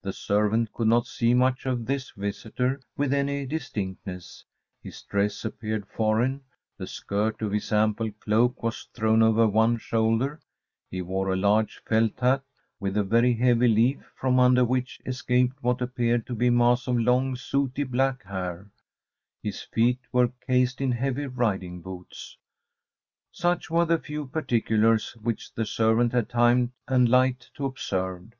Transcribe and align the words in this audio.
The 0.00 0.14
servant 0.14 0.72
could 0.72 0.88
not 0.88 1.06
see 1.06 1.34
much 1.34 1.66
of 1.66 1.84
this 1.84 2.12
visitor 2.12 2.80
with 2.96 3.12
any 3.12 3.44
distinctness; 3.44 4.42
his 4.82 5.02
dress 5.02 5.44
appeared 5.44 5.86
foreign, 5.86 6.40
the 6.78 6.86
skirt 6.86 7.42
of 7.42 7.52
his 7.52 7.70
ample 7.70 8.10
cloak 8.12 8.62
was 8.62 8.88
thrown 8.94 9.22
over 9.22 9.46
one 9.46 9.76
shoulder; 9.76 10.40
he 10.90 11.02
wore 11.02 11.30
a 11.30 11.36
large 11.36 11.82
felt 11.86 12.18
hat, 12.18 12.42
with 12.80 12.96
a 12.96 13.04
very 13.04 13.34
heavy 13.34 13.68
leaf, 13.68 14.02
from 14.16 14.40
under 14.40 14.64
which 14.64 15.02
escaped 15.04 15.62
what 15.62 15.82
appeared 15.82 16.26
to 16.28 16.34
be 16.34 16.46
a 16.46 16.50
mass 16.50 16.86
of 16.86 16.98
long 16.98 17.36
sooty 17.36 17.84
black 17.84 18.24
hair; 18.24 18.70
his 19.42 19.60
feet 19.60 20.00
were 20.12 20.32
cased 20.46 20.80
in 20.80 20.92
heavy 20.92 21.26
riding 21.26 21.82
boots. 21.82 22.38
Such 23.32 23.68
were 23.70 23.84
the 23.84 23.98
few 23.98 24.28
particulars 24.28 25.12
which 25.20 25.52
the 25.52 25.66
servant 25.66 26.12
had 26.14 26.30
time 26.30 26.72
and 26.86 27.06
light 27.06 27.50
to 27.56 27.66
observe. 27.66 28.32